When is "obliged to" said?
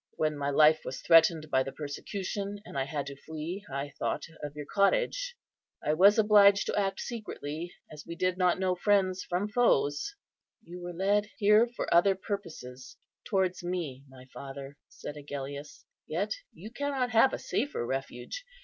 6.17-6.75